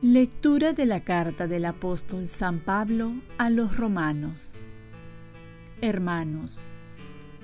Lectura 0.00 0.74
de 0.74 0.86
la 0.86 1.02
carta 1.02 1.48
del 1.48 1.64
apóstol 1.64 2.28
San 2.28 2.60
Pablo 2.60 3.14
a 3.36 3.50
los 3.50 3.76
romanos. 3.76 4.54
Hermanos, 5.80 6.62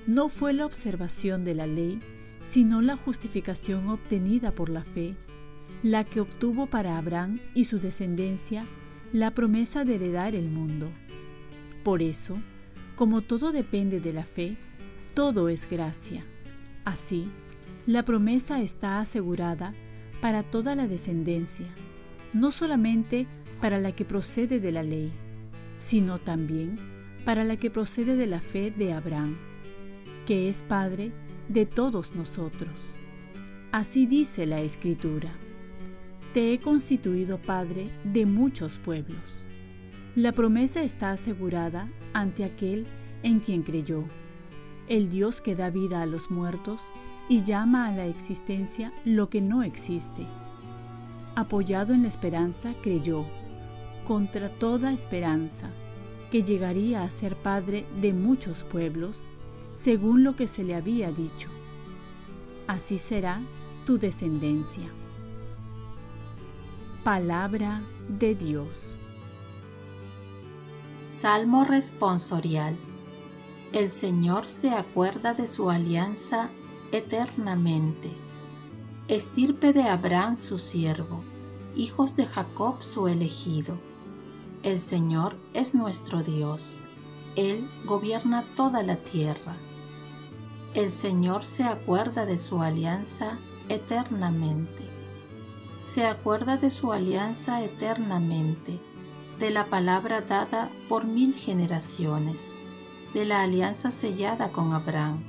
no 0.07 0.29
fue 0.29 0.53
la 0.53 0.65
observación 0.65 1.43
de 1.43 1.57
la 1.57 1.67
ley, 1.67 1.99
sino 2.43 2.81
la 2.81 2.97
justificación 2.97 3.89
obtenida 3.89 4.55
por 4.55 4.69
la 4.69 4.85
fe, 4.85 5.17
la 5.83 6.05
que 6.05 6.21
obtuvo 6.21 6.67
para 6.67 6.97
Abraham 6.97 7.41
y 7.55 7.65
su 7.65 7.81
descendencia 7.81 8.67
la 9.15 9.31
promesa 9.31 9.87
de 9.87 9.95
heredar 9.95 10.35
el 10.35 10.51
mundo. 10.51 10.91
Por 11.83 12.03
eso, 12.03 12.37
como 12.97 13.23
todo 13.23 13.51
depende 13.51 14.01
de 14.01 14.13
la 14.13 14.27
fe, 14.27 14.59
todo 15.15 15.49
es 15.49 15.71
gracia. 15.71 16.23
Así, 16.85 17.31
la 17.87 18.05
promesa 18.05 18.61
está 18.61 19.01
asegurada 19.01 19.73
para 20.21 20.43
toda 20.43 20.75
la 20.75 20.87
descendencia 20.87 21.67
no 22.35 22.51
solamente 22.51 23.27
para 23.61 23.79
la 23.79 23.93
que 23.93 24.05
procede 24.05 24.61
de 24.61 24.73
la 24.73 24.83
ley, 24.83 25.13
sino 25.79 26.19
también 26.19 26.79
para 27.25 27.45
la 27.45 27.57
que 27.57 27.71
procede 27.71 28.17
de 28.17 28.27
la 28.27 28.41
fe 28.41 28.71
de 28.71 28.93
Abraham, 28.93 29.37
que 30.27 30.49
es 30.49 30.63
Padre 30.63 31.13
de 31.49 31.65
todos 31.65 32.15
nosotros. 32.15 32.93
Así 33.71 34.07
dice 34.07 34.47
la 34.47 34.61
Escritura, 34.61 35.33
Te 36.35 36.53
he 36.53 36.61
constituido 36.61 37.41
Padre 37.41 37.91
de 38.05 38.27
muchos 38.27 38.79
pueblos. 38.79 39.43
La 40.15 40.33
promesa 40.33 40.83
está 40.83 41.13
asegurada 41.13 41.91
ante 42.13 42.45
aquel 42.45 42.87
en 43.23 43.41
quien 43.41 43.63
creyó, 43.63 44.05
el 44.89 45.09
Dios 45.09 45.41
que 45.41 45.57
da 45.57 45.71
vida 45.71 46.03
a 46.03 46.07
los 46.07 46.31
muertos 46.31 46.93
y 47.31 47.43
llama 47.43 47.89
a 47.89 47.93
la 47.93 48.05
existencia 48.05 48.93
lo 49.07 49.31
que 49.31 49.41
no 49.41 49.63
existe 49.63 50.27
apoyado 51.37 51.95
en 51.95 52.03
la 52.03 52.09
esperanza, 52.09 52.75
creyó, 52.83 53.25
contra 54.07 54.49
toda 54.49 54.93
esperanza, 54.93 55.71
que 56.31 56.43
llegaría 56.43 57.03
a 57.03 57.11
ser 57.11 57.37
padre 57.37 57.87
de 58.01 58.13
muchos 58.13 58.65
pueblos, 58.65 59.27
según 59.73 60.25
lo 60.25 60.37
que 60.37 60.47
se 60.47 60.65
le 60.65 60.75
había 60.75 61.11
dicho. 61.11 61.49
Así 62.67 62.99
será 62.99 63.43
tu 63.85 63.99
descendencia. 63.99 64.91
Palabra 67.05 67.83
de 68.09 68.35
Dios. 68.35 68.99
Salmo 70.99 71.65
responsorial. 71.65 72.77
El 73.73 73.91
Señor 73.91 74.49
se 74.49 74.71
acuerda 74.71 75.35
de 75.35 75.47
su 75.47 75.71
alianza 75.71 76.49
eternamente 76.93 78.11
estirpe 79.09 79.75
de 79.75 79.83
Abraham 79.83 80.39
su 80.39 80.57
siervo, 80.57 81.23
hijos 81.77 82.17
de 82.17 82.25
Jacob 82.25 82.83
su 82.83 83.07
elegido. 83.07 83.75
El 84.63 84.81
Señor 84.81 85.37
es 85.53 85.75
nuestro 85.75 86.23
Dios, 86.23 86.79
Él 87.37 87.69
gobierna 87.85 88.47
toda 88.57 88.83
la 88.83 88.97
tierra. 88.97 89.57
El 90.73 90.91
Señor 90.91 91.45
se 91.45 91.65
acuerda 91.65 92.25
de 92.25 92.39
su 92.39 92.63
alianza 92.63 93.39
eternamente. 93.69 94.94
Se 95.85 96.07
acuerda 96.07 96.57
de 96.57 96.71
su 96.71 96.93
alianza 96.93 97.63
eternamente, 97.63 98.81
de 99.39 99.51
la 99.51 99.67
palabra 99.67 100.23
dada 100.23 100.71
por 100.89 101.05
mil 101.05 101.35
generaciones, 101.35 102.57
de 103.13 103.25
la 103.25 103.43
alianza 103.43 103.91
sellada 103.91 104.51
con 104.51 104.73
Abraham, 104.73 105.23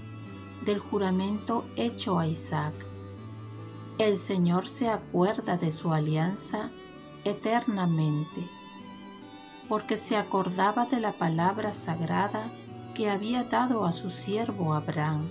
del 0.65 0.79
juramento 0.79 1.65
hecho 1.75 2.17
a 2.17 2.27
Isaac 2.27 2.73
el 3.97 4.17
Señor 4.17 4.67
se 4.67 4.89
acuerda 4.89 5.55
de 5.55 5.71
su 5.71 5.93
alianza 5.93 6.69
eternamente, 7.23 8.45
porque 9.69 9.95
se 9.95 10.17
acordaba 10.17 10.85
de 10.85 10.99
la 10.99 11.13
palabra 11.13 11.71
sagrada 11.71 12.51
que 12.93 13.09
había 13.09 13.45
dado 13.45 13.85
a 13.85 13.93
su 13.93 14.09
siervo 14.09 14.73
Abraham. 14.73 15.29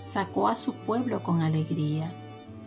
Sacó 0.00 0.46
a 0.46 0.54
su 0.54 0.74
pueblo 0.74 1.24
con 1.24 1.42
alegría, 1.42 2.14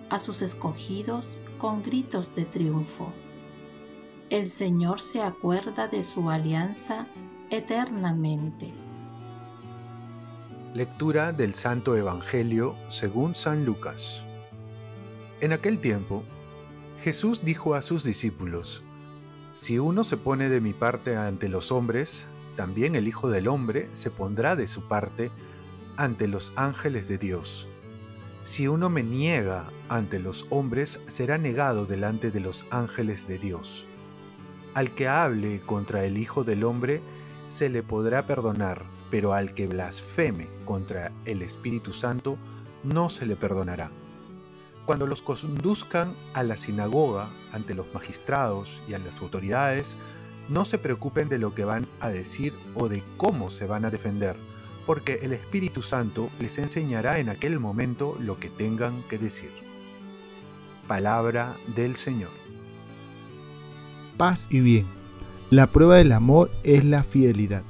a 0.09 0.19
sus 0.19 0.41
escogidos 0.41 1.37
gritos 1.69 2.33
de 2.35 2.45
triunfo. 2.45 3.13
El 4.29 4.49
Señor 4.49 4.99
se 4.99 5.21
acuerda 5.21 5.87
de 5.87 6.01
su 6.01 6.29
alianza 6.29 7.05
eternamente. 7.51 8.69
Lectura 10.73 11.33
del 11.33 11.53
Santo 11.53 11.95
Evangelio 11.95 12.75
según 12.89 13.35
San 13.35 13.63
Lucas. 13.63 14.23
En 15.41 15.53
aquel 15.53 15.79
tiempo, 15.79 16.23
Jesús 16.99 17.43
dijo 17.43 17.75
a 17.75 17.83
sus 17.83 18.03
discípulos, 18.03 18.81
Si 19.53 19.77
uno 19.77 20.03
se 20.03 20.17
pone 20.17 20.49
de 20.49 20.61
mi 20.61 20.73
parte 20.73 21.15
ante 21.15 21.47
los 21.47 21.71
hombres, 21.71 22.25
también 22.55 22.95
el 22.95 23.07
Hijo 23.07 23.29
del 23.29 23.47
Hombre 23.47 23.87
se 23.93 24.09
pondrá 24.09 24.55
de 24.55 24.65
su 24.65 24.87
parte 24.87 25.29
ante 25.97 26.27
los 26.27 26.53
ángeles 26.55 27.07
de 27.07 27.19
Dios. 27.19 27.67
Si 28.43 28.67
uno 28.67 28.89
me 28.89 29.03
niega 29.03 29.69
ante 29.89 30.19
los 30.19 30.45
hombres, 30.49 31.01
será 31.07 31.37
negado 31.37 31.85
delante 31.85 32.31
de 32.31 32.39
los 32.39 32.65
ángeles 32.71 33.27
de 33.27 33.37
Dios. 33.37 33.85
Al 34.73 34.93
que 34.95 35.07
hable 35.07 35.61
contra 35.61 36.05
el 36.05 36.17
Hijo 36.17 36.43
del 36.43 36.63
Hombre, 36.63 37.01
se 37.47 37.69
le 37.69 37.83
podrá 37.83 38.25
perdonar, 38.25 38.83
pero 39.09 39.33
al 39.33 39.53
que 39.53 39.67
blasfeme 39.67 40.47
contra 40.65 41.11
el 41.25 41.41
Espíritu 41.41 41.93
Santo, 41.93 42.37
no 42.83 43.09
se 43.09 43.25
le 43.25 43.35
perdonará 43.35 43.91
cuando 44.85 45.07
los 45.07 45.21
conduzcan 45.21 46.13
a 46.33 46.43
la 46.43 46.57
sinagoga 46.57 47.29
ante 47.51 47.73
los 47.73 47.93
magistrados 47.93 48.81
y 48.87 48.93
a 48.93 48.99
las 48.99 49.21
autoridades, 49.21 49.95
no 50.49 50.65
se 50.65 50.77
preocupen 50.77 51.29
de 51.29 51.37
lo 51.37 51.55
que 51.55 51.65
van 51.65 51.87
a 51.99 52.09
decir 52.09 52.53
o 52.75 52.89
de 52.89 53.03
cómo 53.17 53.51
se 53.51 53.67
van 53.67 53.85
a 53.85 53.89
defender, 53.89 54.35
porque 54.85 55.19
el 55.21 55.33
Espíritu 55.33 55.81
Santo 55.81 56.29
les 56.39 56.57
enseñará 56.57 57.19
en 57.19 57.29
aquel 57.29 57.59
momento 57.59 58.17
lo 58.19 58.39
que 58.39 58.49
tengan 58.49 59.03
que 59.03 59.17
decir. 59.17 59.51
Palabra 60.87 61.57
del 61.75 61.95
Señor. 61.95 62.31
Paz 64.17 64.47
y 64.49 64.59
bien. 64.59 64.85
La 65.49 65.71
prueba 65.71 65.95
del 65.97 66.11
amor 66.11 66.51
es 66.63 66.85
la 66.85 67.03
fidelidad. 67.03 67.63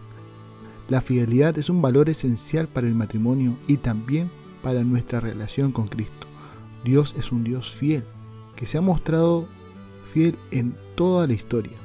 La 0.90 1.02
fidelidad 1.02 1.58
es 1.58 1.70
un 1.70 1.82
valor 1.82 2.10
esencial 2.10 2.68
para 2.68 2.88
el 2.88 2.96
matrimonio 2.96 3.58
y 3.68 3.78
también 3.78 4.30
para 4.62 4.84
nuestra 4.84 5.20
relación 5.20 5.72
con 5.72 5.88
Cristo. 5.88 6.28
Dios 6.84 7.16
es 7.18 7.32
un 7.32 7.44
Dios 7.44 7.72
fiel, 7.74 8.04
que 8.56 8.66
se 8.66 8.78
ha 8.78 8.82
mostrado 8.82 9.48
fiel 10.04 10.38
en 10.52 10.76
toda 10.96 11.28
la 11.28 11.34
historia. 11.34 11.78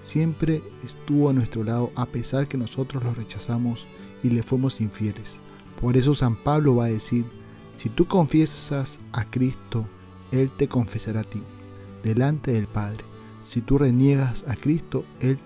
Siempre 0.00 0.62
estuvo 0.84 1.30
a 1.30 1.32
nuestro 1.32 1.64
lado 1.64 1.92
a 1.94 2.06
pesar 2.06 2.48
que 2.48 2.58
nosotros 2.58 3.02
lo 3.02 3.14
rechazamos 3.14 3.86
y 4.22 4.30
le 4.30 4.42
fuimos 4.42 4.80
infieles. 4.80 5.40
Por 5.80 5.96
eso 5.96 6.14
San 6.14 6.36
Pablo 6.36 6.76
va 6.76 6.86
a 6.86 6.90
decir, 6.90 7.24
si 7.74 7.88
tú 7.88 8.06
confiesas 8.06 9.00
a 9.12 9.24
Cristo, 9.24 9.86
Él 10.30 10.50
te 10.50 10.68
confesará 10.68 11.20
a 11.20 11.24
ti, 11.24 11.42
delante 12.02 12.52
del 12.52 12.66
Padre. 12.66 13.04
Si 13.42 13.60
tú 13.60 13.78
reniegas 13.78 14.44
a 14.46 14.54
Cristo, 14.54 15.04
Él 15.20 15.38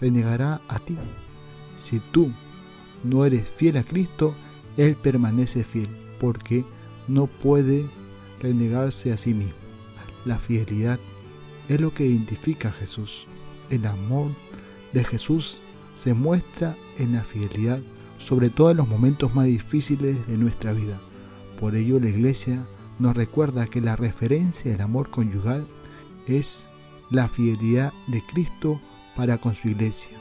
renegará 0.00 0.60
a 0.68 0.78
ti. 0.78 0.96
Si 1.76 2.00
tú 2.00 2.32
no 3.04 3.24
eres 3.24 3.48
fiel 3.48 3.76
a 3.76 3.84
Cristo, 3.84 4.34
Él 4.76 4.96
permanece 4.96 5.62
fiel, 5.62 5.88
porque 6.18 6.64
no 7.08 7.26
puede 7.26 7.88
renegarse 8.40 9.12
a 9.12 9.16
sí 9.16 9.34
mismo. 9.34 9.54
La 10.24 10.38
fidelidad 10.38 10.98
es 11.68 11.80
lo 11.80 11.94
que 11.94 12.04
identifica 12.04 12.68
a 12.68 12.72
Jesús. 12.72 13.26
El 13.70 13.86
amor 13.86 14.32
de 14.92 15.04
Jesús 15.04 15.60
se 15.94 16.14
muestra 16.14 16.76
en 16.98 17.12
la 17.12 17.22
fidelidad, 17.22 17.80
sobre 18.18 18.50
todo 18.50 18.70
en 18.70 18.78
los 18.78 18.88
momentos 18.88 19.34
más 19.34 19.46
difíciles 19.46 20.26
de 20.26 20.36
nuestra 20.36 20.72
vida. 20.72 21.00
Por 21.60 21.74
ello 21.74 22.00
la 22.00 22.08
iglesia 22.08 22.66
nos 22.98 23.14
recuerda 23.16 23.66
que 23.66 23.80
la 23.80 23.96
referencia 23.96 24.70
del 24.70 24.80
amor 24.80 25.10
conyugal 25.10 25.66
es 26.26 26.68
la 27.10 27.28
fidelidad 27.28 27.92
de 28.06 28.22
Cristo 28.22 28.80
para 29.16 29.38
con 29.38 29.54
su 29.54 29.68
iglesia, 29.68 30.16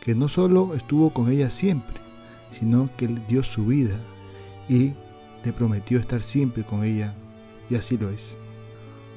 que 0.00 0.14
no 0.14 0.28
solo 0.28 0.74
estuvo 0.74 1.12
con 1.12 1.30
ella 1.30 1.50
siempre, 1.50 2.00
sino 2.50 2.90
que 2.96 3.08
dio 3.28 3.42
su 3.42 3.66
vida 3.66 4.00
y 4.68 4.94
le 5.44 5.52
prometió 5.52 5.98
estar 5.98 6.22
siempre 6.22 6.64
con 6.64 6.84
ella 6.84 7.14
y 7.70 7.76
así 7.76 7.96
lo 7.96 8.10
es. 8.10 8.38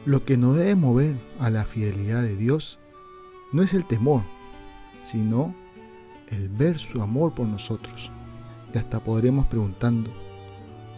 Lo 0.05 0.25
que 0.25 0.38
nos 0.38 0.55
debe 0.55 0.75
mover 0.75 1.19
a 1.39 1.50
la 1.50 1.65
fidelidad 1.65 2.21
de 2.21 2.35
Dios 2.35 2.79
no 3.51 3.62
es 3.62 3.73
el 3.73 3.85
temor, 3.85 4.23
sino 5.01 5.55
el 6.29 6.49
ver 6.49 6.79
su 6.79 7.01
amor 7.01 7.33
por 7.33 7.47
nosotros. 7.47 8.11
Y 8.73 8.77
hasta 8.77 8.99
podremos 8.99 9.47
preguntando, 9.47 10.11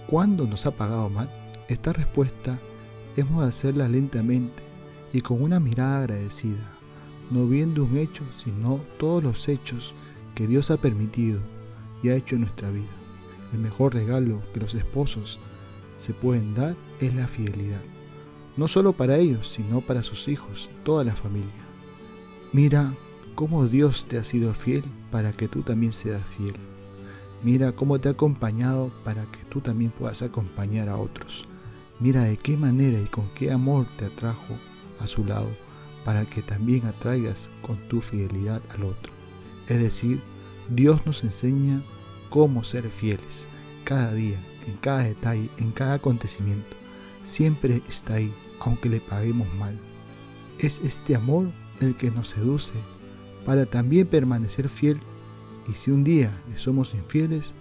¿cuándo 0.07 0.45
nos 0.45 0.65
ha 0.65 0.71
pagado 0.71 1.09
mal? 1.09 1.29
Esta 1.67 1.93
respuesta 1.93 2.59
hemos 3.15 3.43
de 3.43 3.49
hacerla 3.49 3.87
lentamente 3.87 4.63
y 5.13 5.21
con 5.21 5.41
una 5.41 5.59
mirada 5.59 5.99
agradecida, 5.99 6.71
no 7.29 7.47
viendo 7.47 7.85
un 7.85 7.97
hecho, 7.97 8.23
sino 8.35 8.81
todos 8.97 9.23
los 9.23 9.47
hechos 9.47 9.93
que 10.35 10.47
Dios 10.47 10.71
ha 10.71 10.77
permitido 10.77 11.39
y 12.03 12.09
ha 12.09 12.15
hecho 12.15 12.35
en 12.35 12.41
nuestra 12.41 12.69
vida. 12.69 12.91
El 13.53 13.59
mejor 13.59 13.93
regalo 13.93 14.41
que 14.53 14.59
los 14.59 14.75
esposos 14.75 15.39
se 15.97 16.13
pueden 16.13 16.55
dar 16.55 16.75
es 16.99 17.13
la 17.13 17.27
fidelidad, 17.27 17.81
no 18.57 18.67
solo 18.67 18.93
para 18.93 19.17
ellos, 19.17 19.47
sino 19.47 19.81
para 19.81 20.03
sus 20.03 20.27
hijos, 20.27 20.69
toda 20.83 21.03
la 21.03 21.15
familia. 21.15 21.49
Mira 22.53 22.93
cómo 23.35 23.67
Dios 23.67 24.05
te 24.07 24.17
ha 24.17 24.23
sido 24.23 24.53
fiel 24.53 24.83
para 25.11 25.31
que 25.31 25.47
tú 25.47 25.61
también 25.61 25.93
seas 25.93 26.23
fiel. 26.23 26.55
Mira 27.43 27.71
cómo 27.71 27.99
te 27.99 28.09
ha 28.09 28.11
acompañado 28.11 28.91
para 29.03 29.25
que 29.25 29.43
tú 29.49 29.61
también 29.61 29.91
puedas 29.91 30.21
acompañar 30.21 30.89
a 30.89 30.97
otros. 30.97 31.45
Mira 31.99 32.23
de 32.23 32.37
qué 32.37 32.57
manera 32.57 32.99
y 32.99 33.05
con 33.05 33.29
qué 33.33 33.51
amor 33.51 33.87
te 33.97 34.05
atrajo 34.05 34.55
a 34.99 35.07
su 35.07 35.25
lado 35.25 35.49
para 36.05 36.25
que 36.25 36.41
también 36.41 36.85
atraigas 36.85 37.49
con 37.61 37.77
tu 37.87 38.01
fidelidad 38.01 38.61
al 38.69 38.83
otro. 38.83 39.11
Es 39.67 39.79
decir, 39.79 40.21
Dios 40.69 41.05
nos 41.05 41.23
enseña 41.23 41.81
cómo 42.29 42.63
ser 42.63 42.89
fieles 42.89 43.47
cada 43.83 44.13
día, 44.13 44.39
en 44.67 44.75
cada 44.77 45.03
detalle, 45.03 45.49
en 45.57 45.71
cada 45.71 45.95
acontecimiento. 45.95 46.75
Siempre 47.23 47.81
está 47.89 48.15
ahí, 48.15 48.33
aunque 48.59 48.89
le 48.89 49.01
paguemos 49.01 49.51
mal. 49.55 49.77
Es 50.59 50.79
este 50.83 51.15
amor 51.15 51.51
el 51.79 51.95
que 51.95 52.11
nos 52.11 52.29
seduce 52.29 52.73
para 53.45 53.65
también 53.65 54.07
permanecer 54.07 54.69
fiel 54.69 54.99
y 55.67 55.73
si 55.73 55.91
un 55.91 56.03
día 56.03 56.31
le 56.49 56.57
somos 56.57 56.93
infieles, 56.93 57.53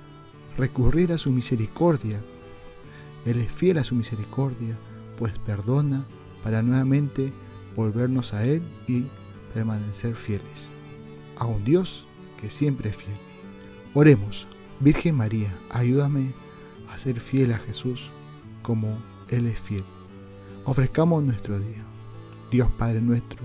recurrir 0.56 1.12
a 1.12 1.18
su 1.18 1.30
misericordia. 1.30 2.20
Él 3.24 3.38
es 3.38 3.50
fiel 3.52 3.78
a 3.78 3.84
su 3.84 3.94
misericordia, 3.94 4.78
pues 5.18 5.38
perdona 5.38 6.04
para 6.42 6.62
nuevamente 6.62 7.32
volvernos 7.76 8.32
a 8.34 8.44
Él 8.44 8.62
y 8.86 9.06
permanecer 9.54 10.14
fieles. 10.14 10.72
A 11.36 11.44
un 11.46 11.64
Dios 11.64 12.06
que 12.40 12.50
siempre 12.50 12.90
es 12.90 12.96
fiel. 12.96 13.16
Oremos, 13.94 14.46
Virgen 14.80 15.16
María, 15.16 15.56
ayúdame 15.70 16.32
a 16.90 16.98
ser 16.98 17.20
fiel 17.20 17.52
a 17.52 17.58
Jesús 17.58 18.10
como 18.62 18.98
Él 19.28 19.46
es 19.46 19.60
fiel. 19.60 19.84
Ofrezcamos 20.64 21.22
nuestro 21.22 21.58
día. 21.58 21.84
Dios 22.50 22.70
Padre 22.72 23.00
nuestro, 23.00 23.44